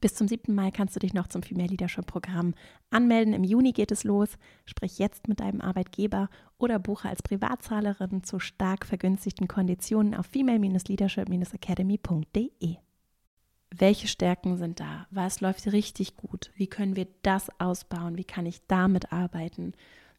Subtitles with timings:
[0.00, 0.54] Bis zum 7.
[0.54, 2.54] Mai kannst du dich noch zum Female Leadership Programm
[2.90, 3.34] anmelden.
[3.34, 4.38] Im Juni geht es los.
[4.64, 12.76] Sprich jetzt mit deinem Arbeitgeber oder buche als Privatzahlerin zu stark vergünstigten Konditionen auf female-leadership-academy.de.
[13.70, 15.06] Welche Stärken sind da?
[15.10, 16.52] Was läuft richtig gut?
[16.54, 18.16] Wie können wir das ausbauen?
[18.16, 19.72] Wie kann ich damit arbeiten?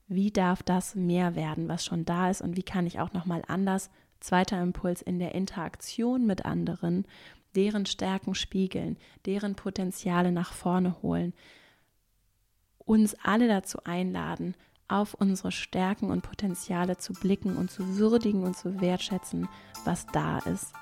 [0.07, 2.41] Wie darf das mehr werden, was schon da ist?
[2.41, 3.89] Und wie kann ich auch nochmal anders,
[4.19, 7.05] zweiter Impuls, in der Interaktion mit anderen
[7.55, 11.33] deren Stärken spiegeln, deren Potenziale nach vorne holen,
[12.77, 14.55] uns alle dazu einladen,
[14.87, 19.47] auf unsere Stärken und Potenziale zu blicken und zu würdigen und zu wertschätzen,
[19.85, 20.73] was da ist.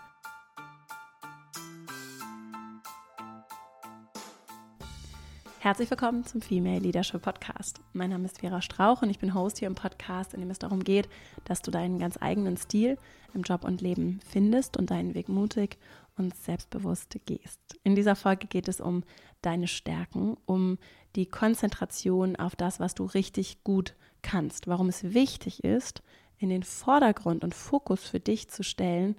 [5.60, 7.82] Herzlich willkommen zum Female Leadership Podcast.
[7.92, 10.60] Mein Name ist Vera Strauch und ich bin Host hier im Podcast, in dem es
[10.60, 11.10] darum geht,
[11.44, 12.98] dass du deinen ganz eigenen Stil
[13.34, 15.78] im Job und Leben findest und deinen Weg mutig
[16.18, 17.60] und selbstbewusst gehst.
[17.84, 19.04] In dieser Folge geht es um
[19.42, 20.78] deine Stärken, um
[21.16, 26.02] die Konzentration auf das, was du richtig gut kannst, warum es wichtig ist,
[26.38, 29.16] in den Vordergrund und Fokus für dich zu stellen,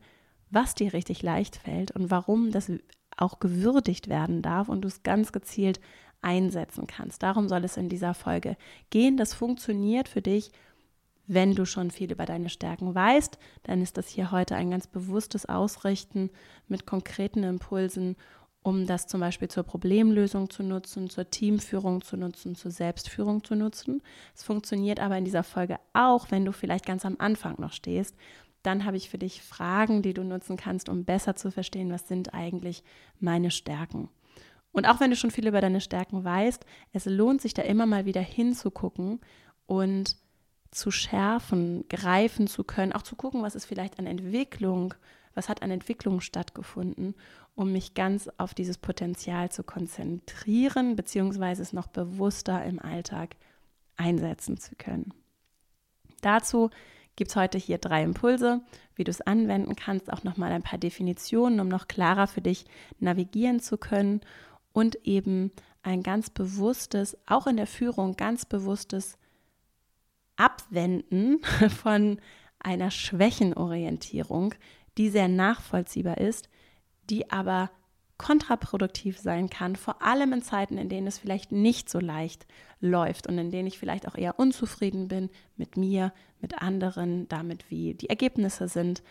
[0.51, 2.71] was dir richtig leicht fällt und warum das
[3.17, 5.81] auch gewürdigt werden darf und du es ganz gezielt
[6.21, 7.23] einsetzen kannst.
[7.23, 8.57] Darum soll es in dieser Folge
[8.91, 9.17] gehen.
[9.17, 10.51] Das funktioniert für dich
[11.29, 14.87] wenn du schon viel über deine Stärken weißt, dann ist das hier heute ein ganz
[14.87, 16.31] bewusstes Ausrichten
[16.67, 18.17] mit konkreten Impulsen,
[18.63, 23.55] um das zum Beispiel zur Problemlösung zu nutzen, zur Teamführung zu nutzen, zur Selbstführung zu
[23.55, 24.03] nutzen.
[24.35, 28.17] Es funktioniert aber in dieser Folge auch, wenn du vielleicht ganz am Anfang noch stehst.
[28.63, 32.09] Dann habe ich für dich Fragen, die du nutzen kannst, um besser zu verstehen, was
[32.09, 32.83] sind eigentlich
[33.21, 34.09] meine Stärken.
[34.73, 37.87] Und auch wenn du schon viel über deine Stärken weißt, es lohnt sich da immer
[37.87, 39.21] mal wieder hinzugucken
[39.67, 40.17] und
[40.71, 44.95] zu schärfen, greifen zu können, auch zu gucken, was ist vielleicht an Entwicklung,
[45.35, 47.15] was hat an Entwicklung stattgefunden,
[47.55, 53.37] um mich ganz auf dieses Potenzial zu konzentrieren, beziehungsweise es noch bewusster im Alltag
[53.97, 55.13] einsetzen zu können.
[56.21, 56.71] Dazu
[57.17, 58.61] gibt es heute hier drei Impulse,
[58.95, 62.65] wie du es anwenden kannst, auch nochmal ein paar Definitionen, um noch klarer für dich
[63.01, 64.21] navigieren zu können
[64.73, 65.51] und eben
[65.83, 69.19] ein ganz bewusstes, auch in der Führung ganz bewusstes
[70.39, 71.41] Abwenden
[71.83, 72.19] von
[72.59, 74.55] einer Schwächenorientierung,
[74.97, 76.49] die sehr nachvollziehbar ist,
[77.11, 77.71] die aber
[78.19, 82.47] kontraproduktiv sein kann, vor allem in Zeiten, in denen es vielleicht nicht so leicht
[82.81, 87.71] läuft und in denen ich vielleicht auch eher unzufrieden bin mit mir, mit anderen, damit
[87.71, 89.03] wie die Ergebnisse sind,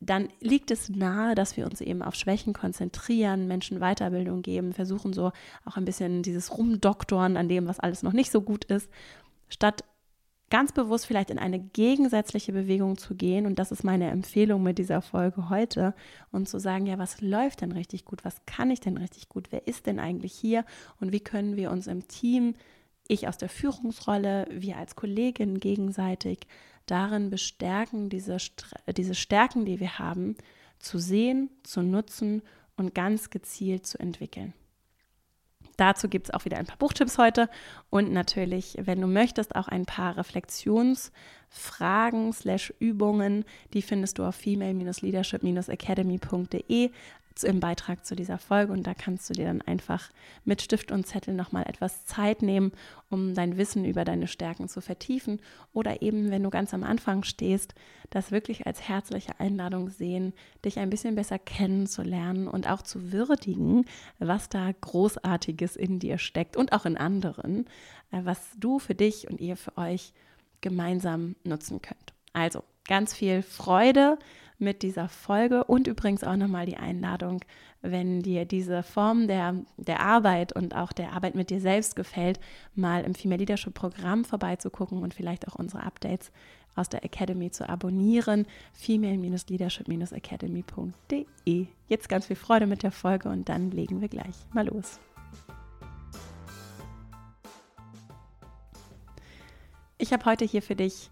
[0.00, 5.12] dann liegt es nahe, dass wir uns eben auf Schwächen konzentrieren, Menschen Weiterbildung geben, versuchen
[5.12, 5.32] so
[5.64, 8.90] auch ein bisschen dieses Rumdoktoren an dem, was alles noch nicht so gut ist,
[9.48, 9.84] statt
[10.50, 13.46] ganz bewusst vielleicht in eine gegensätzliche Bewegung zu gehen.
[13.46, 15.94] Und das ist meine Empfehlung mit dieser Folge heute.
[16.30, 18.24] Und zu sagen, ja, was läuft denn richtig gut?
[18.24, 19.48] Was kann ich denn richtig gut?
[19.50, 20.64] Wer ist denn eigentlich hier?
[21.00, 22.54] Und wie können wir uns im Team,
[23.06, 26.40] ich aus der Führungsrolle, wir als Kollegin gegenseitig
[26.86, 28.38] darin bestärken, diese,
[28.96, 30.36] diese Stärken, die wir haben,
[30.78, 32.42] zu sehen, zu nutzen
[32.76, 34.54] und ganz gezielt zu entwickeln.
[35.78, 37.48] Dazu gibt es auch wieder ein paar Buchtipps heute
[37.88, 43.44] und natürlich, wenn du möchtest, auch ein paar Reflexionsfragen slash Übungen.
[43.72, 46.90] Die findest du auf female-leadership-academy.de
[47.44, 50.10] im Beitrag zu dieser Folge und da kannst du dir dann einfach
[50.44, 52.72] mit Stift und Zettel nochmal etwas Zeit nehmen,
[53.10, 55.40] um dein Wissen über deine Stärken zu vertiefen
[55.72, 57.74] oder eben, wenn du ganz am Anfang stehst,
[58.10, 60.32] das wirklich als herzliche Einladung sehen,
[60.64, 63.84] dich ein bisschen besser kennenzulernen und auch zu würdigen,
[64.18, 67.66] was da Großartiges in dir steckt und auch in anderen,
[68.10, 70.12] äh, was du für dich und ihr für euch
[70.60, 72.14] gemeinsam nutzen könnt.
[72.32, 74.18] Also ganz viel Freude
[74.58, 77.44] mit dieser Folge und übrigens auch nochmal die Einladung,
[77.80, 82.40] wenn dir diese Form der, der Arbeit und auch der Arbeit mit dir selbst gefällt,
[82.74, 86.32] mal im Female Leadership Programm vorbeizugucken und vielleicht auch unsere Updates
[86.74, 88.46] aus der Academy zu abonnieren.
[88.72, 91.66] female-leadership-academy.de.
[91.86, 94.98] Jetzt ganz viel Freude mit der Folge und dann legen wir gleich mal los.
[99.98, 101.10] Ich habe heute hier für dich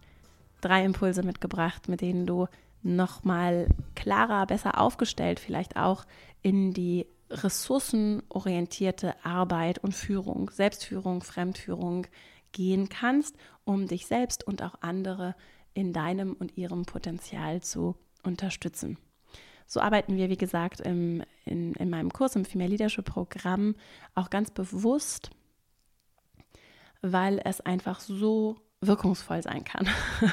[0.67, 2.47] drei Impulse mitgebracht, mit denen du
[2.83, 6.05] nochmal klarer, besser aufgestellt, vielleicht auch
[6.43, 12.07] in die ressourcenorientierte Arbeit und Führung, Selbstführung, Fremdführung
[12.53, 15.35] gehen kannst, um dich selbst und auch andere
[15.75, 18.99] in deinem und ihrem Potenzial zu unterstützen.
[19.67, 23.75] So arbeiten wir, wie gesagt, im, in, in meinem Kurs, im Female Leadership Programm
[24.15, 25.31] auch ganz bewusst,
[27.03, 29.89] weil es einfach so wirkungsvoll sein kann.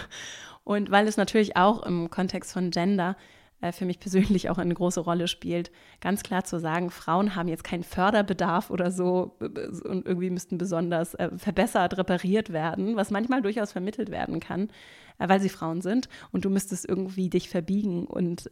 [0.63, 3.17] Und weil es natürlich auch im Kontext von Gender
[3.63, 7.47] äh, für mich persönlich auch eine große Rolle spielt, ganz klar zu sagen, Frauen haben
[7.47, 13.41] jetzt keinen Förderbedarf oder so und irgendwie müssten besonders äh, verbessert, repariert werden, was manchmal
[13.41, 14.69] durchaus vermittelt werden kann,
[15.17, 18.49] äh, weil sie Frauen sind und du müsstest irgendwie dich verbiegen und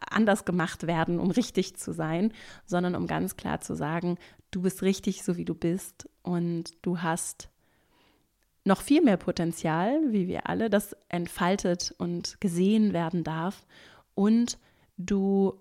[0.00, 2.32] anders gemacht werden, um richtig zu sein,
[2.64, 4.16] sondern um ganz klar zu sagen,
[4.52, 7.51] du bist richtig so wie du bist und du hast
[8.64, 13.66] noch viel mehr Potenzial, wie wir alle, das entfaltet und gesehen werden darf.
[14.14, 14.58] Und
[14.96, 15.54] du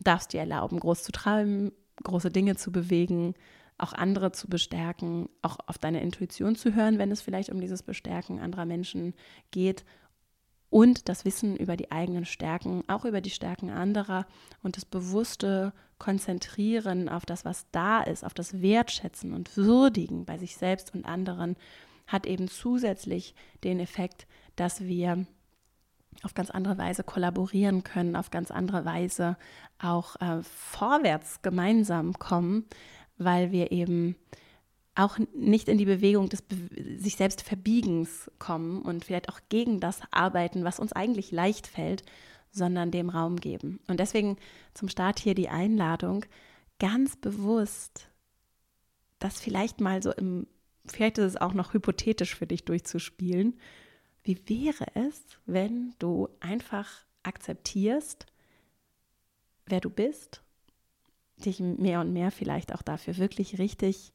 [0.00, 1.72] darfst dir erlauben, groß zu träumen,
[2.02, 3.34] große Dinge zu bewegen,
[3.78, 7.82] auch andere zu bestärken, auch auf deine Intuition zu hören, wenn es vielleicht um dieses
[7.82, 9.14] Bestärken anderer Menschen
[9.50, 9.84] geht.
[10.70, 14.26] Und das Wissen über die eigenen Stärken, auch über die Stärken anderer
[14.62, 20.36] und das bewusste Konzentrieren auf das, was da ist, auf das Wertschätzen und Würdigen bei
[20.36, 21.56] sich selbst und anderen
[22.08, 24.26] hat eben zusätzlich den Effekt,
[24.56, 25.26] dass wir
[26.24, 29.36] auf ganz andere Weise kollaborieren können, auf ganz andere Weise
[29.78, 32.64] auch äh, vorwärts gemeinsam kommen,
[33.18, 34.16] weil wir eben
[34.96, 36.56] auch nicht in die Bewegung des Be
[36.98, 42.02] sich selbst Verbiegens kommen und vielleicht auch gegen das arbeiten, was uns eigentlich leicht fällt,
[42.50, 43.78] sondern dem Raum geben.
[43.86, 44.38] Und deswegen
[44.74, 46.24] zum Start hier die Einladung,
[46.80, 48.10] ganz bewusst
[49.20, 50.46] das vielleicht mal so im
[50.92, 53.58] vielleicht ist es auch noch hypothetisch für dich durchzuspielen.
[54.22, 56.88] Wie wäre es, wenn du einfach
[57.22, 58.26] akzeptierst,
[59.66, 60.42] wer du bist,
[61.44, 64.12] dich mehr und mehr vielleicht auch dafür wirklich richtig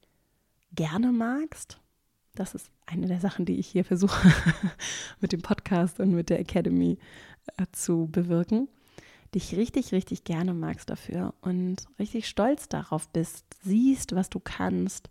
[0.74, 1.80] gerne magst?
[2.36, 4.32] Das ist eine der Sachen, die ich hier versuche
[5.20, 6.98] mit dem Podcast und mit der Academy
[7.58, 8.68] äh, zu bewirken.
[9.36, 15.10] Dich richtig, richtig gerne magst dafür und richtig stolz darauf bist, siehst, was du kannst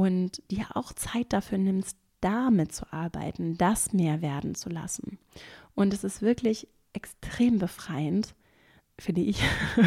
[0.00, 5.18] und dir auch Zeit dafür nimmst, damit zu arbeiten, das mehr werden zu lassen.
[5.74, 8.34] Und es ist wirklich extrem befreiend,
[8.98, 9.42] finde ich,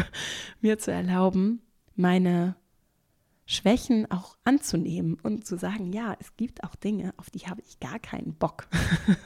[0.60, 1.62] mir zu erlauben,
[1.96, 2.54] meine
[3.44, 7.80] Schwächen auch anzunehmen und zu sagen, ja, es gibt auch Dinge, auf die habe ich
[7.80, 8.68] gar keinen Bock.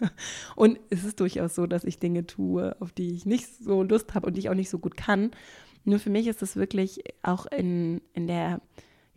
[0.57, 4.15] und es ist durchaus so, dass ich Dinge tue, auf die ich nicht so Lust
[4.15, 5.33] habe und die ich auch nicht so gut kann.
[5.85, 8.63] Nur für mich ist es wirklich auch in, in der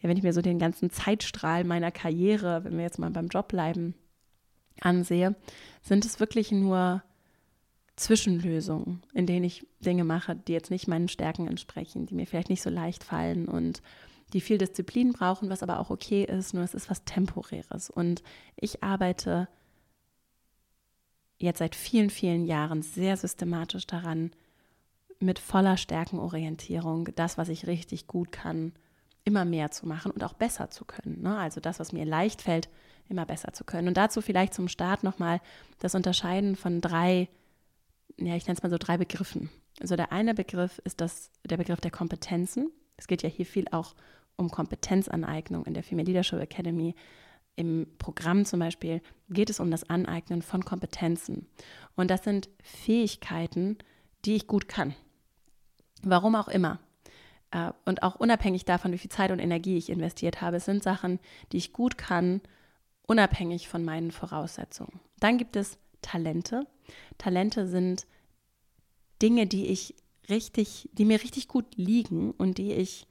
[0.02, 3.28] ja, wenn ich mir so den ganzen Zeitstrahl meiner Karriere, wenn wir jetzt mal beim
[3.28, 3.94] Job bleiben,
[4.80, 5.36] ansehe,
[5.82, 7.04] sind es wirklich nur
[7.96, 12.50] Zwischenlösungen, in denen ich Dinge mache, die jetzt nicht meinen Stärken entsprechen, die mir vielleicht
[12.50, 13.82] nicht so leicht fallen und
[14.34, 17.90] die viel Disziplin brauchen, was aber auch okay ist, nur es ist was Temporäres.
[17.90, 18.24] Und
[18.56, 19.50] ich arbeite
[21.38, 24.32] jetzt seit vielen, vielen Jahren sehr systematisch daran,
[25.20, 28.74] mit voller Stärkenorientierung das, was ich richtig gut kann,
[29.24, 31.22] immer mehr zu machen und auch besser zu können.
[31.22, 31.38] Ne?
[31.38, 32.70] Also das, was mir leicht fällt,
[33.10, 33.88] immer besser zu können.
[33.88, 35.42] Und dazu vielleicht zum Start nochmal
[35.80, 37.30] das Unterscheiden von drei,
[38.18, 39.50] ja, ich nenne es mal so drei Begriffen.
[39.80, 42.72] Also der eine Begriff ist das, der Begriff der Kompetenzen.
[42.98, 43.96] Es geht ja hier viel auch
[44.38, 46.96] um Kompetenzaneignung in der Female Leadership Academy.
[47.56, 51.48] Im Programm zum Beispiel geht es um das Aneignen von Kompetenzen.
[51.96, 53.78] Und das sind Fähigkeiten,
[54.26, 54.96] die ich gut kann.
[56.02, 56.80] Warum auch immer.
[57.52, 61.20] Äh, und auch unabhängig davon, wie viel Zeit und Energie ich investiert habe, sind Sachen,
[61.52, 62.42] die ich gut kann,
[63.06, 65.00] unabhängig von meinen Voraussetzungen.
[65.20, 66.66] Dann gibt es Talente.
[67.18, 68.08] Talente sind
[69.22, 69.96] Dinge, die ich
[70.30, 73.08] richtig, die mir richtig gut liegen und die ich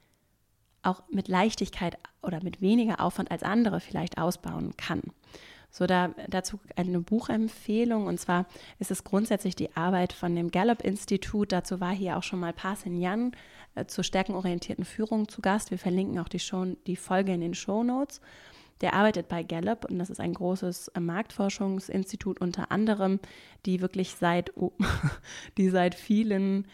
[0.82, 5.02] auch mit Leichtigkeit oder mit weniger Aufwand als andere vielleicht ausbauen kann.
[5.70, 8.46] So, da, dazu eine Buchempfehlung und zwar
[8.80, 11.52] ist es grundsätzlich die Arbeit von dem Gallup-Institut.
[11.52, 13.32] Dazu war hier auch schon mal Parsin Yan
[13.76, 15.70] äh, zur stärkenorientierten Führung zu Gast.
[15.70, 18.20] Wir verlinken auch die, Show, die Folge in den Show Notes.
[18.80, 23.20] Der arbeitet bei Gallup und das ist ein großes äh, Marktforschungsinstitut unter anderem,
[23.64, 24.72] die wirklich seit, oh,
[25.56, 26.66] die seit vielen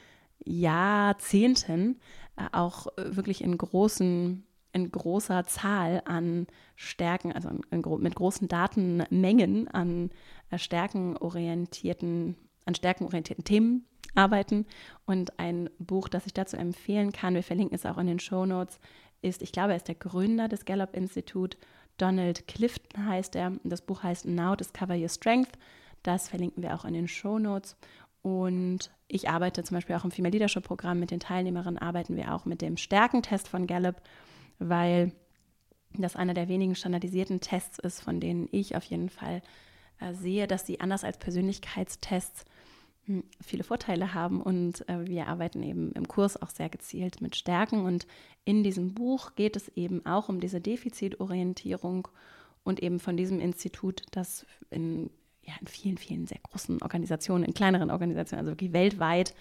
[0.42, 2.00] Jahrzehnten
[2.36, 4.45] äh, auch wirklich in großen
[4.76, 10.10] in großer Zahl an Stärken, also in, in, mit großen Datenmengen an
[10.50, 14.66] äh, stärkenorientierten, an stärkenorientierten Themen arbeiten.
[15.06, 18.46] Und ein Buch, das ich dazu empfehlen kann, wir verlinken es auch in den Show
[18.46, 18.78] Notes,
[19.22, 21.56] ist, ich glaube, er ist der Gründer des Gallup Institut,
[21.96, 23.52] Donald Clifton heißt er.
[23.64, 25.52] Das Buch heißt Now Discover Your Strength.
[26.02, 27.76] Das verlinken wir auch in den Show Notes.
[28.20, 32.34] Und ich arbeite zum Beispiel auch im Female Leadership Programm mit den Teilnehmerinnen, arbeiten wir
[32.34, 34.02] auch mit dem Stärkentest von Gallup
[34.58, 35.12] weil
[35.92, 39.42] das einer der wenigen standardisierten Tests ist, von denen ich auf jeden Fall
[40.00, 42.44] äh, sehe, dass sie anders als Persönlichkeitstests
[43.06, 44.42] hm, viele Vorteile haben.
[44.42, 47.84] Und äh, wir arbeiten eben im Kurs auch sehr gezielt mit Stärken.
[47.84, 48.06] Und
[48.44, 52.08] in diesem Buch geht es eben auch um diese Defizitorientierung
[52.62, 55.10] und eben von diesem Institut, das in,
[55.42, 59.34] ja, in vielen, vielen sehr großen Organisationen, in kleineren Organisationen, also wirklich weltweit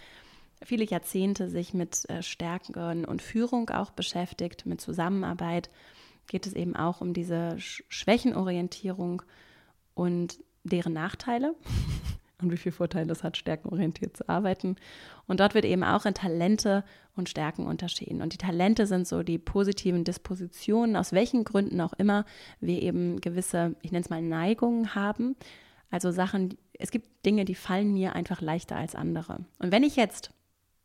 [0.64, 5.70] viele Jahrzehnte sich mit äh, Stärken und Führung auch beschäftigt, mit Zusammenarbeit,
[6.28, 9.22] geht es eben auch um diese Schwächenorientierung
[9.94, 11.56] und deren Nachteile
[12.42, 14.76] und wie viel Vorteile es hat, stärkenorientiert zu arbeiten.
[15.28, 16.84] Und dort wird eben auch in Talente
[17.16, 18.22] und Stärken unterschieden.
[18.22, 22.26] Und die Talente sind so die positiven Dispositionen, aus welchen Gründen auch immer
[22.60, 25.36] wir eben gewisse, ich nenne es mal Neigungen haben.
[25.92, 29.46] Also Sachen, es gibt Dinge, die fallen mir einfach leichter als andere.
[29.60, 30.32] Und wenn ich jetzt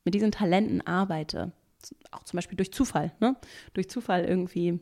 [0.04, 1.52] mit diesen Talenten arbeite,
[2.10, 3.36] auch zum Beispiel durch Zufall, ne?
[3.74, 4.80] durch Zufall irgendwie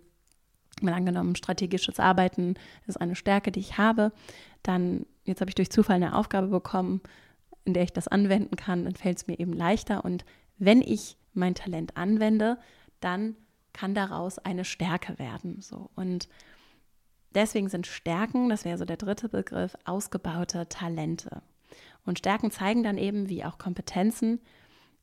[0.82, 2.54] mal angenommen, strategisches Arbeiten
[2.86, 4.12] ist eine Stärke, die ich habe,
[4.62, 7.00] dann, jetzt habe ich durch Zufall eine Aufgabe bekommen,
[7.64, 10.04] in der ich das anwenden kann, dann fällt es mir eben leichter.
[10.04, 10.24] Und
[10.56, 12.58] wenn ich mein Talent anwende,
[13.00, 13.36] dann
[13.72, 15.60] kann daraus eine Stärke werden.
[15.60, 15.90] So.
[15.94, 16.28] Und
[17.34, 21.42] deswegen sind Stärken, das wäre so der dritte Begriff, ausgebaute Talente.
[22.04, 24.40] Und Stärken zeigen dann eben, wie auch Kompetenzen,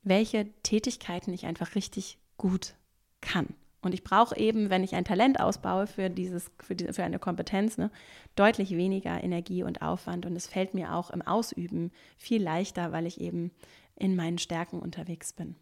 [0.05, 2.75] welche Tätigkeiten ich einfach richtig gut
[3.21, 3.47] kann.
[3.81, 7.19] Und ich brauche eben, wenn ich ein Talent ausbaue für, dieses, für, die, für eine
[7.19, 7.91] Kompetenz, ne,
[8.35, 10.25] deutlich weniger Energie und Aufwand.
[10.25, 13.51] Und es fällt mir auch im Ausüben viel leichter, weil ich eben
[13.95, 15.55] in meinen Stärken unterwegs bin.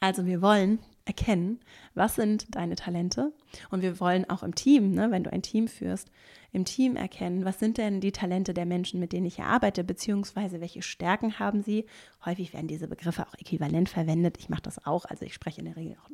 [0.00, 1.60] Also wir wollen erkennen,
[1.94, 3.32] was sind deine Talente
[3.70, 6.10] und wir wollen auch im Team, ne, wenn du ein Team führst,
[6.52, 9.84] im Team erkennen, was sind denn die Talente der Menschen, mit denen ich hier arbeite,
[9.84, 11.84] beziehungsweise welche Stärken haben sie.
[12.24, 14.38] Häufig werden diese Begriffe auch äquivalent verwendet.
[14.38, 16.10] Ich mache das auch, also ich spreche in der Regel auch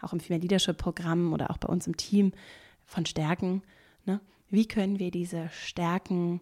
[0.00, 2.32] auch im Female Leadership Programm oder auch bei uns im Team
[2.84, 3.62] von Stärken.
[4.04, 4.20] Ne?
[4.50, 6.40] Wie können wir diese Stärken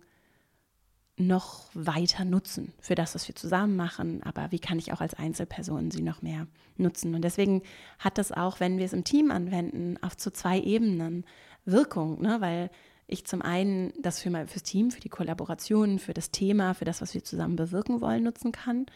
[1.27, 5.15] noch weiter nutzen für das, was wir zusammen machen, aber wie kann ich auch als
[5.15, 7.15] Einzelperson sie noch mehr nutzen?
[7.15, 7.63] Und deswegen
[7.99, 11.25] hat das auch, wenn wir es im Team anwenden, auf zu zwei Ebenen
[11.65, 12.41] Wirkung, ne?
[12.41, 12.71] weil
[13.07, 16.85] ich zum einen das für mein, fürs Team, für die Kollaboration, für das Thema, für
[16.85, 18.87] das, was wir zusammen bewirken wollen, nutzen kann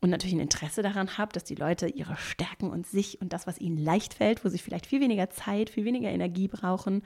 [0.00, 3.46] und natürlich ein Interesse daran habe, dass die Leute ihre Stärken und sich und das,
[3.46, 7.02] was ihnen leicht fällt, wo sie vielleicht viel weniger Zeit, viel weniger Energie brauchen,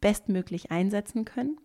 [0.00, 1.58] bestmöglich einsetzen können.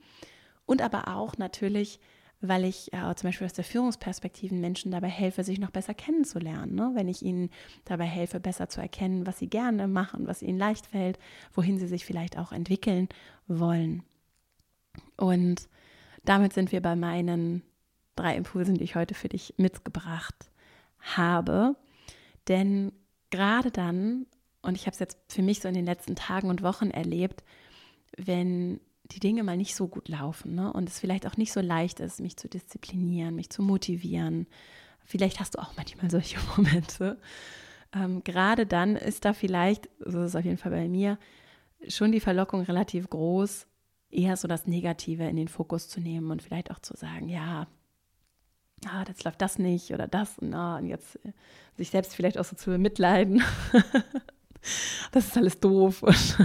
[0.66, 2.00] Und aber auch natürlich,
[2.42, 6.76] weil ich äh, zum Beispiel aus der Führungsperspektive Menschen dabei helfe, sich noch besser kennenzulernen.
[6.76, 6.92] Ne?
[6.94, 7.50] Wenn ich ihnen
[7.86, 11.20] dabei helfe, besser zu erkennen, was sie gerne machen, was ihnen leicht fällt,
[11.54, 13.10] wohin sie sich vielleicht auch entwickeln
[13.48, 14.04] wollen.
[15.18, 15.68] Und
[16.24, 17.64] damit sind wir bei meinen
[18.16, 20.56] drei Impulsen, die ich heute für dich mitgebracht habe
[21.06, 21.76] habe.
[22.48, 22.92] Denn
[23.30, 24.26] gerade dann,
[24.62, 27.44] und ich habe es jetzt für mich so in den letzten Tagen und Wochen erlebt,
[28.18, 28.80] wenn
[29.12, 30.72] die Dinge mal nicht so gut laufen ne?
[30.74, 34.48] und es vielleicht auch nicht so leicht ist, mich zu disziplinieren, mich zu motivieren.
[35.06, 37.20] Vielleicht hast du auch manchmal solche Momente.
[37.94, 41.20] Ähm, gerade dann ist da vielleicht, so ist es auf jeden Fall bei mir,
[41.88, 43.68] schon die Verlockung relativ groß,
[44.10, 47.68] eher so das Negative in den Fokus zu nehmen und vielleicht auch zu sagen, ja,
[48.88, 51.32] ah, jetzt läuft das nicht oder das und, ah, und jetzt äh,
[51.78, 53.44] sich selbst vielleicht auch so zu bemitleiden.
[55.12, 56.38] das ist alles doof und,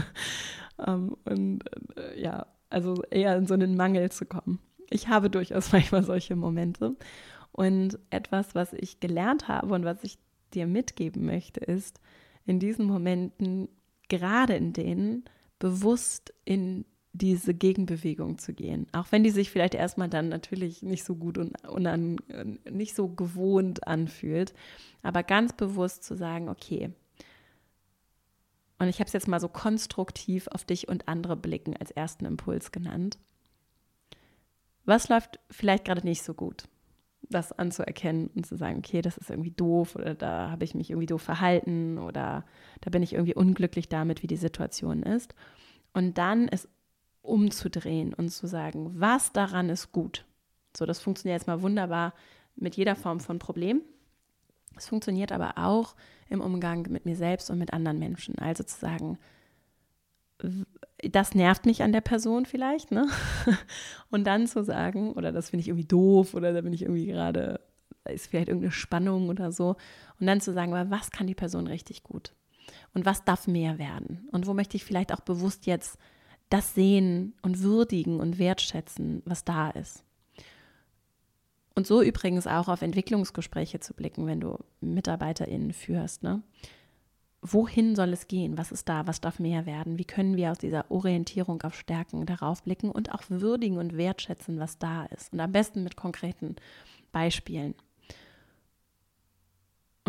[0.86, 1.60] ähm, und
[1.96, 4.60] äh, ja, also eher in so einen Mangel zu kommen.
[4.90, 6.96] Ich habe durchaus manchmal solche Momente
[7.52, 10.18] und etwas, was ich gelernt habe und was ich
[10.54, 12.00] dir mitgeben möchte, ist,
[12.46, 13.68] in diesen Momenten,
[14.08, 15.24] gerade in denen,
[15.58, 18.86] bewusst in diese Gegenbewegung zu gehen.
[18.92, 22.16] Auch wenn die sich vielleicht erstmal dann natürlich nicht so gut und unan,
[22.70, 24.54] nicht so gewohnt anfühlt.
[25.02, 26.90] Aber ganz bewusst zu sagen, okay,
[28.80, 32.24] und ich habe es jetzt mal so konstruktiv auf dich und andere blicken als ersten
[32.24, 33.18] Impuls genannt.
[34.86, 36.64] Was läuft vielleicht gerade nicht so gut?
[37.28, 40.88] Das anzuerkennen und zu sagen, okay, das ist irgendwie doof oder da habe ich mich
[40.90, 42.46] irgendwie doof verhalten oder
[42.80, 45.34] da bin ich irgendwie unglücklich damit, wie die Situation ist.
[45.92, 46.66] Und dann ist
[47.20, 50.24] umzudrehen und zu sagen, was daran ist gut.
[50.74, 52.14] So, das funktioniert jetzt mal wunderbar
[52.56, 53.82] mit jeder Form von Problem.
[54.76, 55.94] Es funktioniert aber auch
[56.28, 58.38] im Umgang mit mir selbst und mit anderen Menschen.
[58.38, 59.18] Also zu sagen,
[61.10, 63.06] das nervt mich an der Person vielleicht, ne?
[64.10, 67.06] Und dann zu sagen, oder das finde ich irgendwie doof, oder da bin ich irgendwie
[67.06, 67.60] gerade,
[68.04, 69.76] ist vielleicht irgendeine Spannung oder so.
[70.18, 72.32] Und dann zu sagen, aber was kann die Person richtig gut?
[72.94, 74.28] Und was darf mehr werden?
[74.32, 75.98] Und wo möchte ich vielleicht auch bewusst jetzt
[76.48, 80.04] das sehen und würdigen und wertschätzen, was da ist.
[81.74, 86.22] Und so übrigens auch auf Entwicklungsgespräche zu blicken, wenn du MitarbeiterInnen führst.
[86.22, 86.42] Ne?
[87.42, 88.58] Wohin soll es gehen?
[88.58, 89.06] Was ist da?
[89.06, 89.98] Was darf mehr werden?
[89.98, 94.58] Wie können wir aus dieser Orientierung auf Stärken darauf blicken und auch würdigen und wertschätzen,
[94.58, 95.32] was da ist?
[95.32, 96.56] Und am besten mit konkreten
[97.12, 97.74] Beispielen.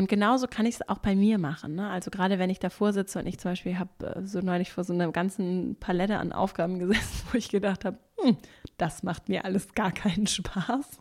[0.02, 1.76] Und genauso kann ich es auch bei mir machen.
[1.76, 1.88] Ne?
[1.88, 4.84] Also gerade wenn ich davor sitze und ich zum Beispiel habe äh, so neulich vor
[4.84, 8.36] so einer ganzen Palette an Aufgaben gesessen, wo ich gedacht habe, hm,
[8.78, 11.00] das macht mir alles gar keinen Spaß.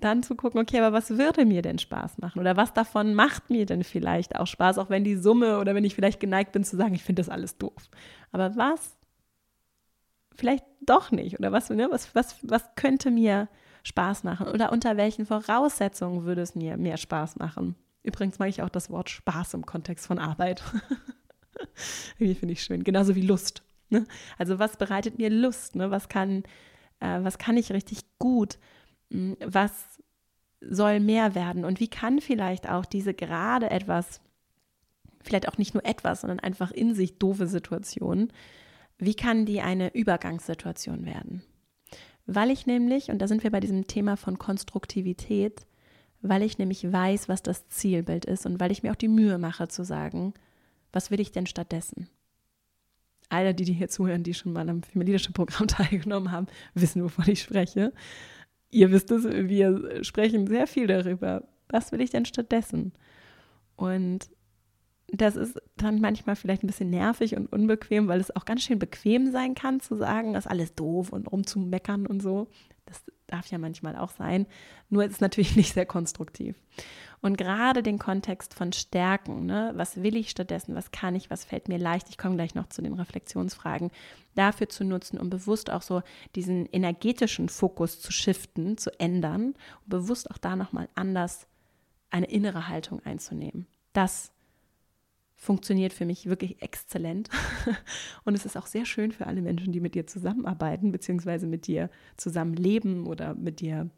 [0.00, 2.40] dann zu gucken, okay, aber was würde mir denn Spaß machen?
[2.40, 5.84] Oder was davon macht mir denn vielleicht auch Spaß, auch wenn die Summe oder wenn
[5.84, 7.90] ich vielleicht geneigt bin zu sagen, ich finde das alles doof.
[8.32, 8.96] Aber was
[10.34, 11.38] vielleicht doch nicht?
[11.38, 13.46] Oder was, ne, was, was, was könnte mir
[13.84, 14.48] Spaß machen?
[14.48, 17.76] Oder unter welchen Voraussetzungen würde es mir mehr Spaß machen?
[18.02, 20.62] Übrigens mag ich auch das Wort Spaß im Kontext von Arbeit.
[22.18, 22.82] Irgendwie finde ich schön.
[22.82, 23.62] Genauso wie Lust.
[23.90, 24.06] Ne?
[24.38, 25.76] Also was bereitet mir Lust?
[25.76, 25.90] Ne?
[25.90, 26.42] Was, kann,
[27.00, 28.58] äh, was kann ich richtig gut?
[29.10, 30.00] Hm, was
[30.60, 31.64] soll mehr werden?
[31.64, 34.22] Und wie kann vielleicht auch diese gerade etwas,
[35.22, 38.32] vielleicht auch nicht nur etwas, sondern einfach in sich doofe Situation,
[38.98, 41.42] wie kann die eine Übergangssituation werden?
[42.26, 45.66] Weil ich nämlich, und da sind wir bei diesem Thema von Konstruktivität,
[46.22, 49.36] weil ich nämlich weiß, was das Zielbild ist und weil ich mir auch die Mühe
[49.36, 50.32] mache zu sagen,
[50.92, 52.08] was will ich denn stattdessen?
[53.28, 57.28] Alle, die, die hier zuhören, die schon mal am Leadership Programm teilgenommen haben, wissen, wovon
[57.28, 57.92] ich spreche.
[58.70, 61.46] Ihr wisst es, wir sprechen sehr viel darüber.
[61.68, 62.92] Was will ich denn stattdessen?
[63.76, 64.30] Und
[65.20, 68.78] das ist dann manchmal vielleicht ein bisschen nervig und unbequem, weil es auch ganz schön
[68.78, 72.48] bequem sein kann, zu sagen, das ist alles doof und rumzumeckern und so.
[72.86, 74.46] Das darf ja manchmal auch sein.
[74.88, 76.56] Nur ist es natürlich nicht sehr konstruktiv.
[77.20, 81.44] Und gerade den Kontext von Stärken, ne, was will ich stattdessen, was kann ich, was
[81.44, 83.90] fällt mir leicht, ich komme gleich noch zu den Reflexionsfragen,
[84.34, 86.02] dafür zu nutzen, um bewusst auch so
[86.34, 89.54] diesen energetischen Fokus zu shiften, zu ändern
[89.84, 91.46] und bewusst auch da nochmal anders
[92.10, 93.66] eine innere Haltung einzunehmen.
[93.94, 94.33] Das
[95.36, 97.28] funktioniert für mich wirklich exzellent.
[98.24, 101.66] Und es ist auch sehr schön für alle Menschen, die mit dir zusammenarbeiten, beziehungsweise mit
[101.66, 103.90] dir zusammenleben oder mit dir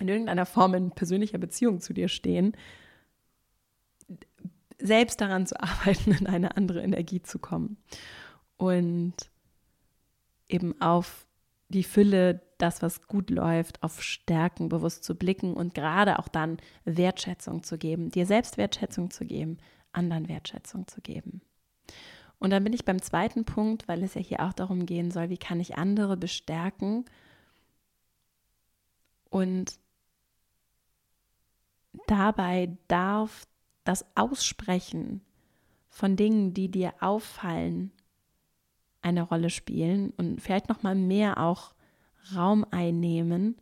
[0.00, 2.56] in irgendeiner Form in persönlicher Beziehung zu dir stehen,
[4.80, 7.76] selbst daran zu arbeiten, in eine andere Energie zu kommen.
[8.56, 9.14] Und
[10.48, 11.26] eben auf
[11.68, 16.58] die Fülle, das, was gut läuft, auf Stärken bewusst zu blicken und gerade auch dann
[16.84, 19.58] Wertschätzung zu geben, dir selbst Wertschätzung zu geben,
[19.94, 21.40] anderen Wertschätzung zu geben.
[22.38, 25.30] Und dann bin ich beim zweiten Punkt, weil es ja hier auch darum gehen soll,
[25.30, 27.04] wie kann ich andere bestärken
[29.34, 29.80] und
[32.06, 33.48] dabei darf
[33.82, 35.22] das Aussprechen
[35.88, 37.90] von Dingen, die dir auffallen,
[39.02, 41.74] eine Rolle spielen und vielleicht noch mal mehr auch
[42.32, 43.56] Raum einnehmen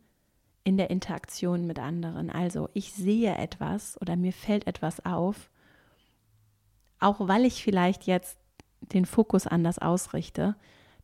[0.63, 2.29] in der Interaktion mit anderen.
[2.29, 5.49] Also ich sehe etwas oder mir fällt etwas auf
[7.03, 8.37] auch weil ich vielleicht jetzt
[8.81, 10.55] den Fokus anders ausrichte,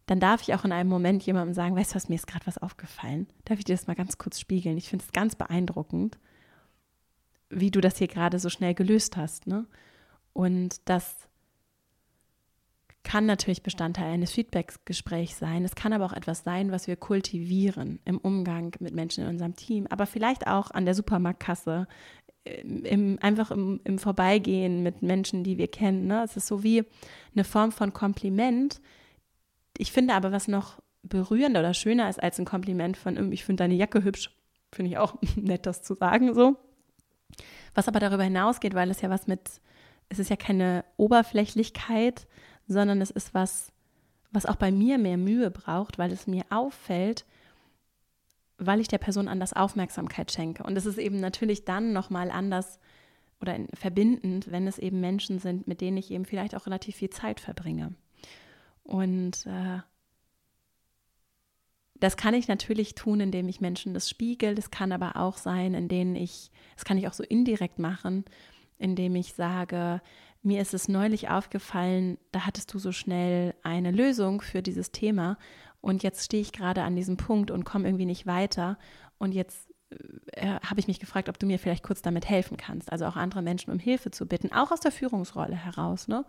[0.05, 2.47] dann darf ich auch in einem Moment jemandem sagen, weißt du was, mir ist gerade
[2.47, 3.27] was aufgefallen.
[3.45, 4.77] Darf ich dir das mal ganz kurz spiegeln?
[4.77, 6.17] Ich finde es ganz beeindruckend,
[7.49, 9.45] wie du das hier gerade so schnell gelöst hast.
[9.45, 9.67] Ne?
[10.33, 11.29] Und das
[13.03, 15.63] kann natürlich Bestandteil eines Feedback-Gesprächs sein.
[15.63, 19.55] Es kann aber auch etwas sein, was wir kultivieren im Umgang mit Menschen in unserem
[19.55, 21.87] Team, aber vielleicht auch an der Supermarktkasse,
[22.43, 26.07] im, einfach im, im Vorbeigehen mit Menschen, die wir kennen.
[26.07, 26.23] Ne?
[26.23, 26.83] Es ist so wie
[27.33, 28.81] eine Form von Kompliment.
[29.77, 33.63] Ich finde aber, was noch berührender oder schöner ist als ein Kompliment von, ich finde
[33.63, 34.31] deine Jacke hübsch,
[34.71, 36.57] finde ich auch nett, das zu sagen so.
[37.75, 39.61] Was aber darüber hinausgeht, weil es ja was mit,
[40.09, 42.27] es ist ja keine Oberflächlichkeit,
[42.67, 43.71] sondern es ist was,
[44.31, 47.25] was auch bei mir mehr Mühe braucht, weil es mir auffällt,
[48.59, 50.63] weil ich der Person anders Aufmerksamkeit schenke.
[50.63, 52.79] Und es ist eben natürlich dann nochmal anders
[53.41, 57.09] oder verbindend, wenn es eben Menschen sind, mit denen ich eben vielleicht auch relativ viel
[57.09, 57.95] Zeit verbringe.
[58.83, 59.79] Und äh,
[61.99, 64.55] das kann ich natürlich tun, indem ich Menschen das spiegel.
[64.55, 68.25] Das kann aber auch sein, indem ich, das kann ich auch so indirekt machen,
[68.77, 70.01] indem ich sage,
[70.41, 75.37] mir ist es neulich aufgefallen, da hattest du so schnell eine Lösung für dieses Thema
[75.81, 78.77] und jetzt stehe ich gerade an diesem Punkt und komme irgendwie nicht weiter.
[79.17, 79.69] Und jetzt
[80.31, 82.91] äh, habe ich mich gefragt, ob du mir vielleicht kurz damit helfen kannst.
[82.91, 86.07] Also auch andere Menschen um Hilfe zu bitten, auch aus der Führungsrolle heraus.
[86.07, 86.25] Ne?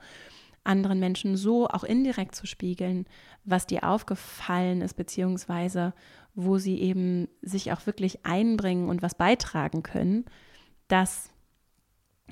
[0.63, 3.07] Anderen Menschen so auch indirekt zu spiegeln,
[3.45, 5.95] was dir aufgefallen ist, beziehungsweise
[6.35, 10.27] wo sie eben sich auch wirklich einbringen und was beitragen können,
[10.87, 11.31] das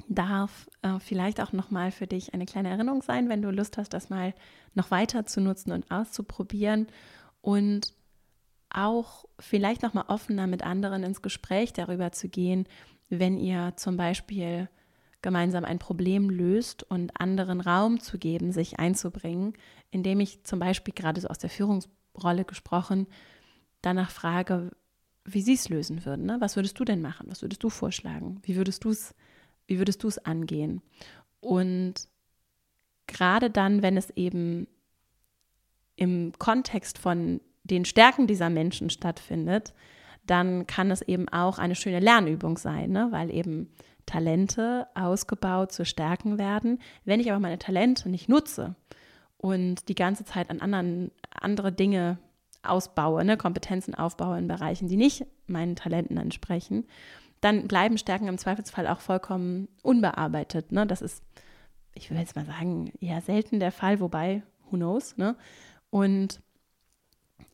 [0.08, 3.90] darf äh, vielleicht auch nochmal für dich eine kleine Erinnerung sein, wenn du Lust hast,
[3.90, 4.34] das mal
[4.74, 6.86] noch weiter zu nutzen und auszuprobieren
[7.40, 7.94] und
[8.70, 12.66] auch vielleicht nochmal offener mit anderen ins Gespräch darüber zu gehen,
[13.08, 14.68] wenn ihr zum Beispiel
[15.22, 19.54] gemeinsam ein Problem löst und anderen Raum zu geben, sich einzubringen,
[19.90, 23.06] indem ich zum Beispiel gerade so aus der Führungsrolle gesprochen
[23.82, 24.70] danach frage,
[25.24, 26.26] wie sie es lösen würden.
[26.26, 26.36] Ne?
[26.40, 27.26] Was würdest du denn machen?
[27.28, 28.40] Was würdest du vorschlagen?
[28.42, 29.14] Wie würdest du es
[29.68, 30.82] wie würdest du es angehen?
[31.40, 31.94] Und
[33.06, 34.66] gerade dann, wenn es eben
[35.94, 39.74] im Kontext von den Stärken dieser Menschen stattfindet,
[40.26, 43.08] dann kann es eben auch eine schöne Lernübung sein, ne?
[43.10, 43.70] weil eben
[44.06, 46.80] Talente ausgebaut zu Stärken werden.
[47.04, 48.74] Wenn ich aber meine Talente nicht nutze
[49.36, 52.18] und die ganze Zeit an anderen, andere Dinge
[52.62, 56.86] ausbaue, ne, Kompetenzen aufbaue in Bereichen, die nicht meinen Talenten entsprechen,
[57.40, 60.72] dann bleiben Stärken im Zweifelsfall auch vollkommen unbearbeitet.
[60.72, 60.86] Ne?
[60.86, 61.22] Das ist,
[61.94, 65.36] ich will jetzt mal sagen, eher selten der Fall, wobei, who knows, ne?
[65.90, 66.40] Und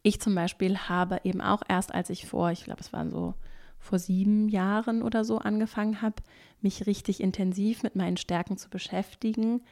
[0.02, 3.34] ich zum Beispiel habe eben auch erst, als ich vor, ich glaube, es waren so
[3.78, 6.16] vor sieben Jahren oder so angefangen habe,
[6.60, 9.62] mich richtig intensiv mit meinen Stärken zu beschäftigen,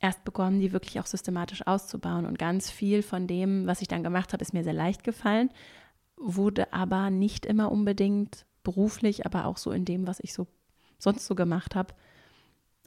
[0.00, 2.26] erst begonnen, die wirklich auch systematisch auszubauen.
[2.26, 5.50] Und ganz viel von dem, was ich dann gemacht habe, ist mir sehr leicht gefallen,
[6.16, 10.46] wurde aber nicht immer unbedingt beruflich, aber auch so in dem, was ich so
[10.98, 11.94] sonst so gemacht habe,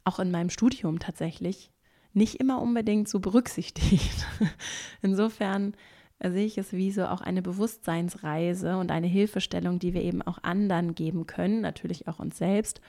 [0.04, 1.72] auch in meinem Studium tatsächlich,
[2.14, 4.26] nicht immer unbedingt so berücksichtigt.
[5.02, 5.74] Insofern
[6.22, 10.40] sehe ich es wie so auch eine Bewusstseinsreise und eine Hilfestellung, die wir eben auch
[10.44, 12.82] anderen geben können, natürlich auch uns selbst.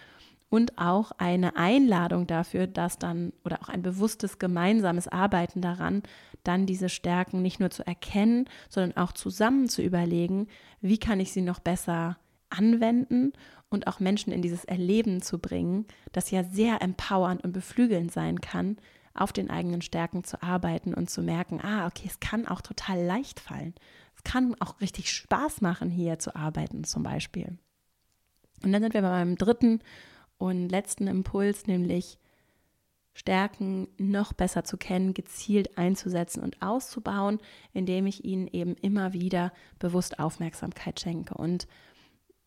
[0.50, 6.02] Und auch eine Einladung dafür, dass dann, oder auch ein bewusstes gemeinsames Arbeiten daran,
[6.44, 10.48] dann diese Stärken nicht nur zu erkennen, sondern auch zusammen zu überlegen,
[10.82, 12.18] wie kann ich sie noch besser
[12.52, 13.32] anwenden
[13.68, 18.40] und auch Menschen in dieses Erleben zu bringen, das ja sehr empowernd und beflügelnd sein
[18.40, 18.76] kann,
[19.14, 23.02] auf den eigenen Stärken zu arbeiten und zu merken, ah, okay, es kann auch total
[23.02, 23.74] leicht fallen.
[24.16, 27.58] Es kann auch richtig Spaß machen, hier zu arbeiten zum Beispiel.
[28.62, 29.80] Und dann sind wir bei meinem dritten
[30.38, 32.18] und letzten Impuls, nämlich
[33.14, 37.40] Stärken noch besser zu kennen, gezielt einzusetzen und auszubauen,
[37.74, 41.66] indem ich ihnen eben immer wieder bewusst Aufmerksamkeit schenke und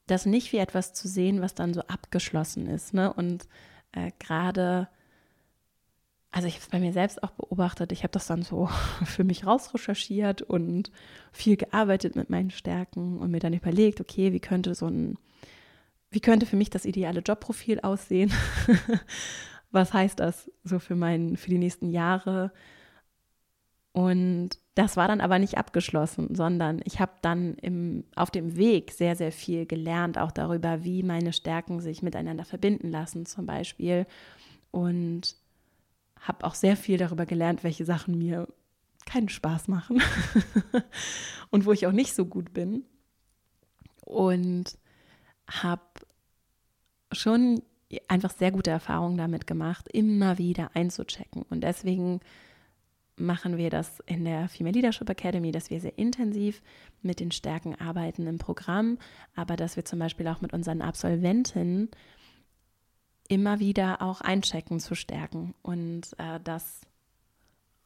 [0.07, 2.93] das nicht wie etwas zu sehen, was dann so abgeschlossen ist.
[2.93, 3.11] Ne?
[3.11, 3.47] Und
[3.91, 4.87] äh, gerade
[6.35, 8.67] also ich habe es bei mir selbst auch beobachtet, ich habe das dann so
[9.05, 10.91] für mich rausrecherchiert und
[11.31, 15.17] viel gearbeitet mit meinen Stärken und mir dann überlegt, okay, wie könnte so ein,
[16.11, 18.33] wie könnte für mich das ideale Jobprofil aussehen?
[19.71, 22.51] Was heißt das so für meinen, für die nächsten Jahre?
[23.93, 28.91] Und das war dann aber nicht abgeschlossen, sondern ich habe dann im, auf dem Weg
[28.91, 34.05] sehr, sehr viel gelernt, auch darüber, wie meine Stärken sich miteinander verbinden lassen, zum Beispiel.
[34.71, 35.37] Und
[36.19, 38.49] habe auch sehr viel darüber gelernt, welche Sachen mir
[39.05, 40.01] keinen Spaß machen
[41.51, 42.83] und wo ich auch nicht so gut bin.
[44.01, 44.77] Und
[45.49, 45.83] habe
[47.13, 47.61] schon
[48.09, 51.43] einfach sehr gute Erfahrungen damit gemacht, immer wieder einzuchecken.
[51.43, 52.19] Und deswegen
[53.17, 56.61] machen wir das in der Female Leadership Academy, dass wir sehr intensiv
[57.01, 58.97] mit den Stärken arbeiten im Programm,
[59.35, 61.89] aber dass wir zum Beispiel auch mit unseren Absolventinnen
[63.27, 66.81] immer wieder auch einchecken zu stärken und äh, das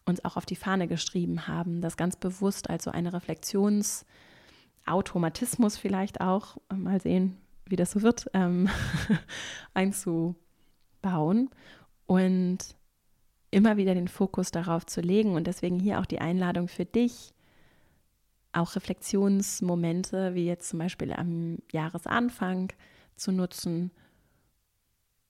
[0.06, 6.20] uns auch auf die Fahne geschrieben haben, das ganz bewusst als so eine Reflexionsautomatismus vielleicht
[6.20, 8.68] auch, mal sehen, wie das so wird, ähm,
[9.74, 11.50] einzubauen.
[12.08, 12.76] Und
[13.52, 17.34] immer wieder den Fokus darauf zu legen und deswegen hier auch die Einladung für dich,
[18.52, 22.74] auch Reflexionsmomente wie jetzt zum Beispiel am Jahresanfang
[23.16, 23.92] zu nutzen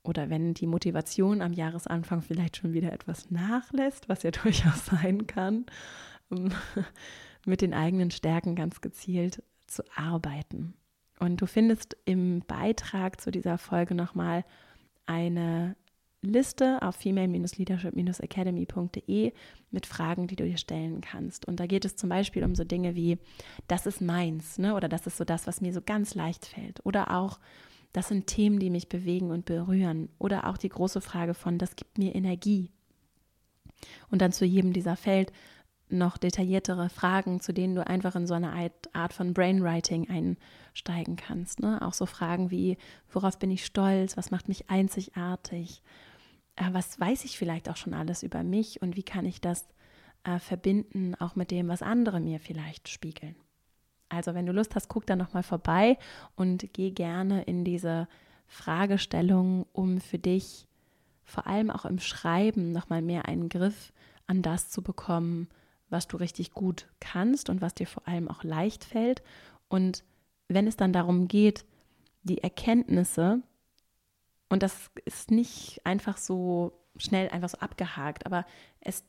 [0.03, 5.27] oder wenn die Motivation am Jahresanfang vielleicht schon wieder etwas nachlässt, was ja durchaus sein
[5.27, 5.65] kann,
[6.29, 6.49] um
[7.45, 10.73] mit den eigenen Stärken ganz gezielt zu arbeiten.
[11.19, 14.45] Und du findest im Beitrag zu dieser Folge nochmal
[15.05, 15.75] eine
[16.21, 19.31] Liste auf female-leadership-academy.de
[19.71, 21.47] mit Fragen, die du dir stellen kannst.
[21.47, 23.17] Und da geht es zum Beispiel um so Dinge wie,
[23.67, 24.75] das ist meins, ne?
[24.75, 26.85] oder das ist so das, was mir so ganz leicht fällt.
[26.85, 27.39] Oder auch,
[27.93, 30.09] das sind Themen, die mich bewegen und berühren.
[30.19, 32.69] Oder auch die große Frage von, das gibt mir Energie.
[34.11, 35.31] Und dann zu jedem dieser Feld
[35.89, 41.61] noch detailliertere Fragen, zu denen du einfach in so eine Art von Brainwriting einsteigen kannst.
[41.61, 41.81] Ne?
[41.81, 42.77] Auch so Fragen wie,
[43.11, 45.81] worauf bin ich stolz, was macht mich einzigartig,
[46.71, 49.67] was weiß ich vielleicht auch schon alles über mich und wie kann ich das
[50.23, 53.35] äh, verbinden, auch mit dem, was andere mir vielleicht spiegeln.
[54.09, 55.97] Also wenn du Lust hast, guck da nochmal vorbei
[56.35, 58.07] und geh gerne in diese
[58.47, 60.67] Fragestellung, um für dich
[61.23, 63.93] vor allem auch im Schreiben nochmal mehr einen Griff
[64.25, 65.47] an das zu bekommen,
[65.89, 69.21] was du richtig gut kannst und was dir vor allem auch leicht fällt.
[69.67, 70.03] Und
[70.47, 71.65] wenn es dann darum geht,
[72.23, 73.41] die Erkenntnisse,
[74.49, 78.45] und das ist nicht einfach so schnell, einfach so abgehakt, aber
[78.81, 79.03] es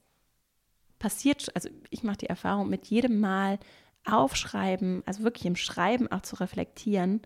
[0.99, 3.59] passiert, also ich mache die Erfahrung, mit jedem Mal,
[4.05, 7.21] Aufschreiben, also wirklich im Schreiben auch zu reflektieren,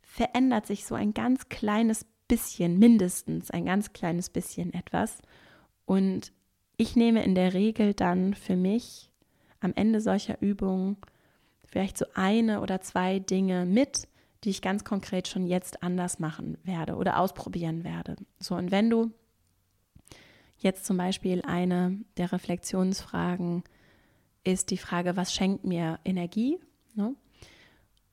[0.00, 5.18] verändert sich so ein ganz kleines bisschen, mindestens ein ganz kleines bisschen etwas.
[5.84, 6.32] Und
[6.76, 9.10] ich nehme in der Regel dann für mich
[9.60, 10.96] am Ende solcher Übungen
[11.64, 14.08] vielleicht so eine oder zwei Dinge mit,
[14.44, 18.16] die ich ganz konkret schon jetzt anders machen werde oder ausprobieren werde.
[18.38, 19.12] So, und wenn du
[20.58, 23.64] jetzt zum Beispiel eine der Reflexionsfragen
[24.44, 26.58] ist die Frage, was schenkt mir Energie?
[26.94, 27.14] Ne?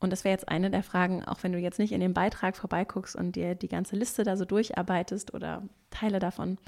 [0.00, 2.56] Und das wäre jetzt eine der Fragen, auch wenn du jetzt nicht in den Beitrag
[2.56, 6.58] vorbeiguckst und dir die ganze Liste da so durcharbeitest oder Teile davon.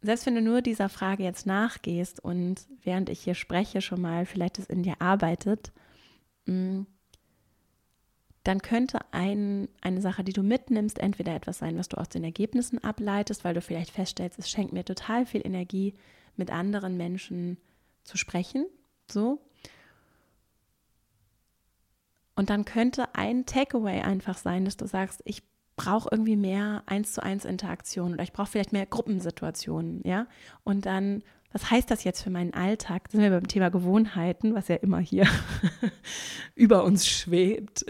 [0.00, 4.26] Selbst wenn du nur dieser Frage jetzt nachgehst und während ich hier spreche schon mal
[4.26, 5.72] vielleicht es in dir arbeitet,
[6.46, 6.82] mm,
[8.44, 12.24] dann könnte ein, eine Sache, die du mitnimmst, entweder etwas sein, was du aus den
[12.24, 15.94] Ergebnissen ableitest, weil du vielleicht feststellst, es schenkt mir total viel Energie,
[16.36, 17.58] mit anderen Menschen
[18.02, 18.66] zu sprechen,
[19.10, 19.40] so.
[22.36, 25.42] Und dann könnte ein Takeaway einfach sein, dass du sagst, ich
[25.76, 30.26] brauche irgendwie mehr eins zu eins Interaktion oder ich brauche vielleicht mehr Gruppensituationen, ja.
[30.64, 31.22] Und dann
[31.54, 33.04] was heißt das jetzt für meinen Alltag?
[33.04, 35.28] Da sind wir beim Thema Gewohnheiten, was ja immer hier
[36.56, 37.86] über uns schwebt.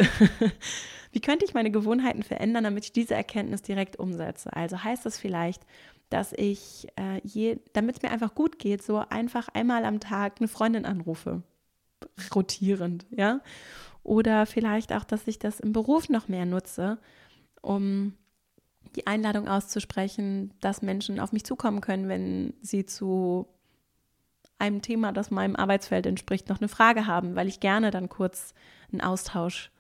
[1.13, 4.53] Wie könnte ich meine Gewohnheiten verändern, damit ich diese Erkenntnis direkt umsetze?
[4.53, 5.63] Also heißt das vielleicht,
[6.11, 10.49] dass ich, äh, damit es mir einfach gut geht, so einfach einmal am Tag eine
[10.49, 11.43] Freundin anrufe,
[12.35, 13.41] rotierend, ja?
[14.03, 16.99] Oder vielleicht auch, dass ich das im Beruf noch mehr nutze,
[17.63, 18.13] um
[18.97, 23.49] die Einladung auszusprechen, dass Menschen auf mich zukommen können, wenn sie zu
[24.59, 28.55] einem Thema, das meinem Arbeitsfeld entspricht, noch eine Frage haben, weil ich gerne dann kurz
[28.93, 29.71] einen Austausch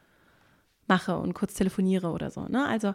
[0.87, 2.47] mache und kurz telefoniere oder so.
[2.47, 2.67] Ne?
[2.67, 2.95] Also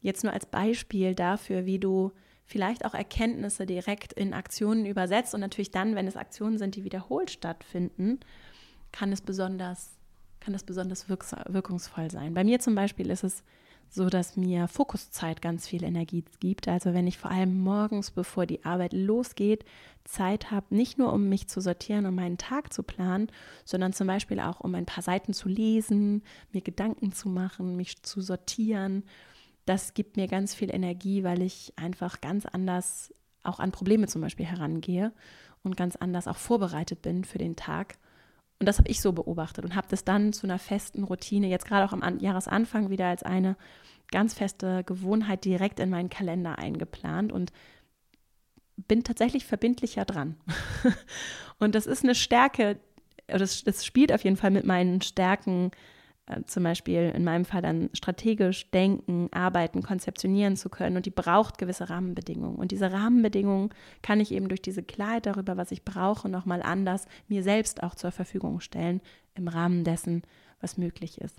[0.00, 2.12] jetzt nur als Beispiel dafür, wie du
[2.44, 6.84] vielleicht auch Erkenntnisse direkt in Aktionen übersetzt und natürlich dann, wenn es Aktionen sind, die
[6.84, 8.20] wiederholt stattfinden,
[8.92, 9.98] kann es besonders,
[10.40, 12.34] kann es besonders wirkungsvoll sein.
[12.34, 13.42] Bei mir zum Beispiel ist es
[13.88, 16.68] so dass mir Fokuszeit ganz viel Energie gibt.
[16.68, 19.64] Also wenn ich vor allem morgens, bevor die Arbeit losgeht,
[20.04, 23.28] Zeit habe, nicht nur um mich zu sortieren, um meinen Tag zu planen,
[23.64, 26.22] sondern zum Beispiel auch um ein paar Seiten zu lesen,
[26.52, 29.04] mir Gedanken zu machen, mich zu sortieren.
[29.64, 34.22] Das gibt mir ganz viel Energie, weil ich einfach ganz anders auch an Probleme zum
[34.22, 35.12] Beispiel herangehe
[35.62, 37.98] und ganz anders auch vorbereitet bin für den Tag.
[38.58, 41.66] Und das habe ich so beobachtet und habe das dann zu einer festen Routine, jetzt
[41.66, 43.56] gerade auch am Jahresanfang wieder als eine
[44.10, 47.52] ganz feste Gewohnheit direkt in meinen Kalender eingeplant und
[48.76, 50.36] bin tatsächlich verbindlicher dran.
[51.58, 52.78] und das ist eine Stärke,
[53.26, 55.70] das, das spielt auf jeden Fall mit meinen Stärken
[56.26, 60.96] äh, zum Beispiel in meinem Fall dann strategisch denken, arbeiten, konzeptionieren zu können.
[60.96, 62.56] Und die braucht gewisse Rahmenbedingungen.
[62.56, 63.70] Und diese Rahmenbedingungen
[64.02, 67.94] kann ich eben durch diese Klarheit darüber, was ich brauche, nochmal anders mir selbst auch
[67.94, 69.00] zur Verfügung stellen,
[69.34, 70.22] im Rahmen dessen,
[70.60, 71.36] was möglich ist.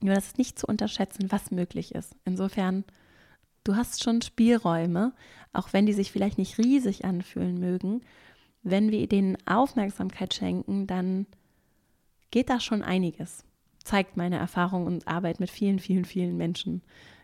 [0.00, 2.14] Nur das ist nicht zu unterschätzen, was möglich ist.
[2.24, 2.84] Insofern,
[3.64, 5.14] du hast schon Spielräume,
[5.52, 8.02] auch wenn die sich vielleicht nicht riesig anfühlen mögen.
[8.62, 11.26] Wenn wir denen Aufmerksamkeit schenken, dann
[12.30, 13.45] geht da schon einiges
[13.86, 16.82] zeigt meine Erfahrung und Arbeit mit vielen, vielen, vielen Menschen.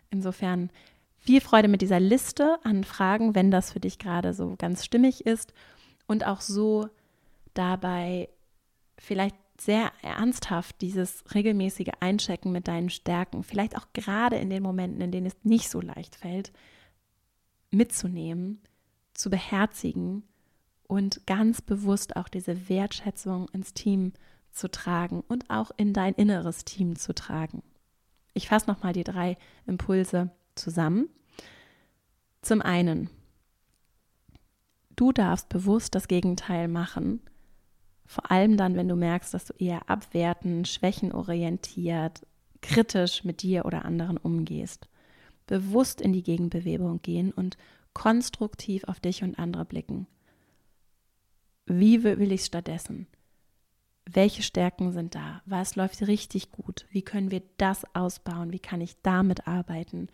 [0.09, 0.69] Insofern
[1.17, 5.25] viel Freude mit dieser Liste an Fragen, wenn das für dich gerade so ganz stimmig
[5.25, 5.53] ist
[6.07, 6.87] und auch so
[7.53, 8.29] dabei
[8.97, 15.01] vielleicht sehr ernsthaft dieses regelmäßige Einchecken mit deinen Stärken, vielleicht auch gerade in den Momenten,
[15.01, 16.51] in denen es nicht so leicht fällt,
[17.69, 18.61] mitzunehmen,
[19.13, 20.23] zu beherzigen
[20.87, 26.13] und ganz bewusst auch diese Wertschätzung ins Team zu zu tragen und auch in dein
[26.13, 27.63] inneres Team zu tragen.
[28.33, 31.09] Ich fasse nochmal die drei Impulse zusammen.
[32.41, 33.09] Zum einen,
[34.95, 37.21] du darfst bewusst das Gegenteil machen,
[38.05, 42.25] vor allem dann, wenn du merkst, dass du eher abwertend, schwächenorientiert,
[42.61, 44.87] kritisch mit dir oder anderen umgehst.
[45.47, 47.57] Bewusst in die Gegenbewegung gehen und
[47.93, 50.07] konstruktiv auf dich und andere blicken.
[51.65, 53.07] Wie will ich stattdessen?
[54.05, 55.41] Welche Stärken sind da?
[55.45, 56.85] Was läuft richtig gut?
[56.89, 58.51] Wie können wir das ausbauen?
[58.51, 60.09] Wie kann ich damit arbeiten?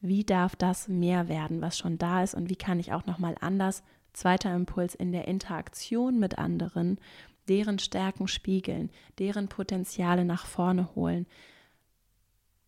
[0.00, 2.34] Wie darf das mehr werden, was schon da ist?
[2.34, 6.98] Und wie kann ich auch nochmal anders, zweiter Impuls, in der Interaktion mit anderen,
[7.48, 11.26] deren Stärken spiegeln, deren Potenziale nach vorne holen,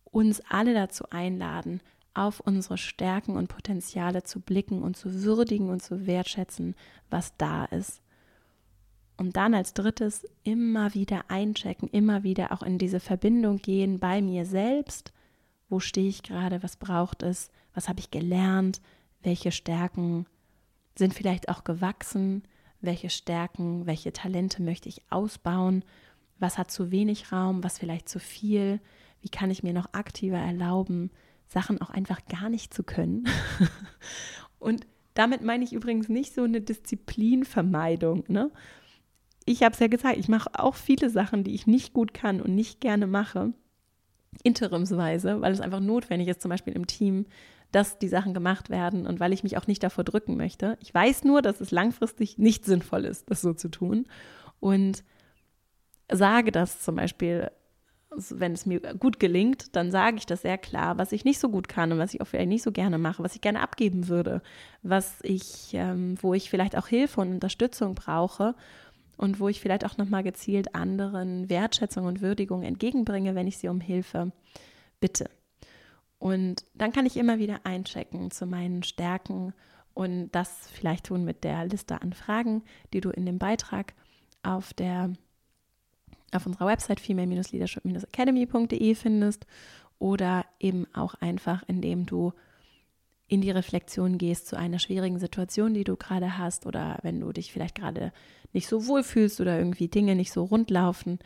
[0.03, 1.81] uns alle dazu einladen,
[2.13, 6.75] auf unsere Stärken und Potenziale zu blicken und zu würdigen und zu wertschätzen,
[7.09, 8.01] was da ist
[9.17, 14.21] und dann als drittes immer wieder einchecken, immer wieder auch in diese Verbindung gehen bei
[14.21, 15.13] mir selbst.
[15.69, 16.61] Wo stehe ich gerade?
[16.63, 17.49] Was braucht es?
[17.73, 18.81] Was habe ich gelernt?
[19.23, 20.25] Welche Stärken
[20.97, 22.43] sind vielleicht auch gewachsen?
[22.81, 25.83] Welche Stärken, welche Talente möchte ich ausbauen?
[26.37, 27.63] Was hat zu wenig Raum?
[27.63, 28.79] Was vielleicht zu viel?
[29.21, 31.09] Wie kann ich mir noch aktiver erlauben,
[31.47, 33.27] Sachen auch einfach gar nicht zu können?
[34.59, 38.51] Und damit meine ich übrigens nicht so eine Disziplinvermeidung, ne?
[39.45, 42.41] Ich habe es ja gesagt, ich mache auch viele Sachen, die ich nicht gut kann
[42.41, 43.53] und nicht gerne mache,
[44.43, 47.25] interimsweise, weil es einfach notwendig ist, zum Beispiel im Team,
[47.71, 50.77] dass die Sachen gemacht werden und weil ich mich auch nicht davor drücken möchte.
[50.81, 54.07] Ich weiß nur, dass es langfristig nicht sinnvoll ist, das so zu tun.
[54.59, 55.03] Und
[56.11, 57.51] sage das zum Beispiel,
[58.29, 61.49] wenn es mir gut gelingt, dann sage ich das sehr klar, was ich nicht so
[61.49, 64.07] gut kann und was ich auch vielleicht nicht so gerne mache, was ich gerne abgeben
[64.07, 64.41] würde,
[64.83, 68.55] was ich, ähm, wo ich vielleicht auch Hilfe und Unterstützung brauche
[69.17, 73.67] und wo ich vielleicht auch nochmal gezielt anderen Wertschätzung und Würdigung entgegenbringe, wenn ich sie
[73.67, 74.31] um Hilfe
[74.99, 75.29] bitte.
[76.19, 79.53] Und dann kann ich immer wieder einchecken zu meinen Stärken
[79.93, 83.93] und das vielleicht tun mit der Liste an Fragen, die du in dem Beitrag
[84.43, 85.13] auf der
[86.31, 89.45] auf unserer Website female-leadership-academy.de findest
[89.99, 92.33] oder eben auch einfach, indem du
[93.27, 97.31] in die Reflexion gehst zu einer schwierigen Situation, die du gerade hast oder wenn du
[97.31, 98.11] dich vielleicht gerade
[98.53, 101.19] nicht so wohl fühlst oder irgendwie Dinge nicht so rund laufen,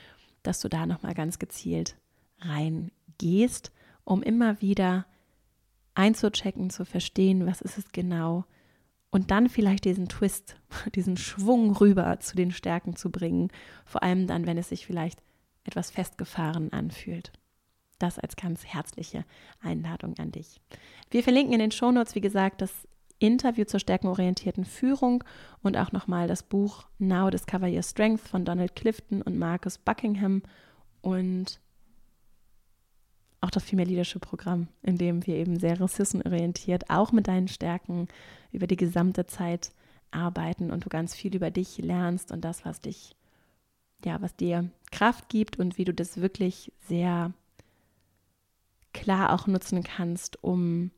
[0.44, 1.96] dass du da nochmal ganz gezielt
[2.40, 3.72] reingehst,
[4.06, 5.06] um immer wieder
[5.94, 8.46] einzuchecken, zu verstehen, was ist es genau
[9.12, 10.56] und dann vielleicht diesen Twist,
[10.96, 13.50] diesen Schwung rüber zu den Stärken zu bringen,
[13.86, 15.22] vor allem dann, wenn es sich vielleicht
[15.64, 17.32] etwas festgefahren anfühlt.
[18.00, 19.26] Das als ganz herzliche
[19.62, 20.60] Einladung an dich.
[21.12, 22.72] Wir verlinken in den Shownotes, wie gesagt, das
[23.20, 25.24] Interview zur stärkenorientierten Führung
[25.62, 30.42] und auch nochmal das Buch Now Discover Your Strength von Donald Clifton und Marcus Buckingham
[31.02, 31.60] und
[33.42, 38.08] auch das Female Leadership Programm, in dem wir eben sehr ressourcenorientiert auch mit deinen Stärken
[38.52, 39.72] über die gesamte Zeit
[40.12, 43.16] arbeiten und du ganz viel über dich lernst und das, was dich,
[44.04, 47.34] ja, was dir Kraft gibt und wie du das wirklich sehr
[48.94, 50.92] klar auch nutzen kannst, um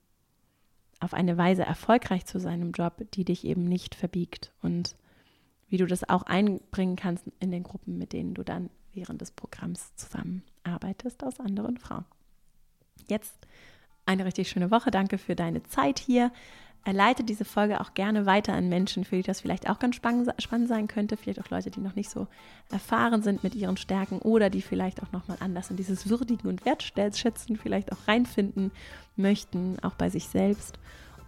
[0.99, 4.95] auf eine Weise erfolgreich zu sein im Job, die dich eben nicht verbiegt und
[5.67, 9.31] wie du das auch einbringen kannst in den Gruppen, mit denen du dann während des
[9.31, 12.05] Programms zusammenarbeitest aus anderen Frauen.
[13.07, 13.33] Jetzt
[14.05, 14.91] eine richtig schöne Woche.
[14.91, 16.31] Danke für deine Zeit hier.
[16.85, 20.67] Leite diese Folge auch gerne weiter an Menschen, für die das vielleicht auch ganz spannend
[20.67, 21.15] sein könnte.
[21.15, 22.27] Vielleicht auch Leute, die noch nicht so
[22.71, 26.65] erfahren sind mit ihren Stärken oder die vielleicht auch nochmal anders in dieses Würdigen und
[26.65, 28.71] Wertschätzen vielleicht auch reinfinden
[29.15, 30.79] möchten, auch bei sich selbst.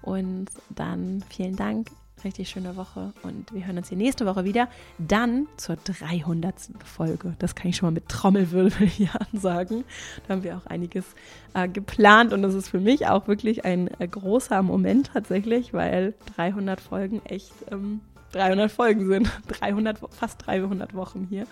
[0.01, 1.89] Und dann vielen Dank
[2.23, 4.67] richtig schöne Woche und wir hören uns hier nächste Woche wieder.
[4.97, 6.55] Dann zur 300.
[6.85, 7.35] Folge.
[7.39, 9.83] Das kann ich schon mal mit Trommelwirbel hier ansagen.
[10.27, 11.05] Da haben wir auch einiges
[11.53, 16.13] äh, geplant und das ist für mich auch wirklich ein äh, großer Moment tatsächlich, weil
[16.35, 18.01] 300 Folgen echt ähm,
[18.33, 19.31] 300 Folgen sind.
[19.47, 21.45] 300, fast 300 Wochen hier.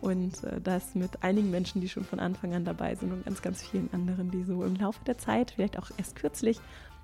[0.00, 3.42] Und äh, das mit einigen Menschen, die schon von Anfang an dabei sind und ganz,
[3.42, 6.58] ganz vielen anderen, die so im Laufe der Zeit, vielleicht auch erst kürzlich,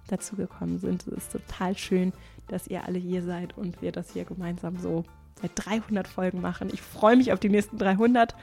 [0.09, 1.07] dazugekommen sind.
[1.07, 2.13] Es ist total schön,
[2.49, 5.05] dass ihr alle hier seid und wir das hier gemeinsam so
[5.41, 6.71] seit 300 Folgen machen.
[6.73, 8.35] Ich freue mich auf die nächsten 300.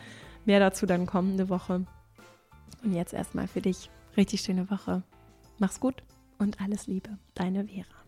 [0.46, 1.86] Mehr dazu dann kommende Woche.
[2.84, 5.04] Und jetzt erstmal für dich richtig schöne Woche.
[5.58, 6.04] Mach's gut
[6.38, 7.18] und alles Liebe.
[7.34, 8.03] Deine Vera.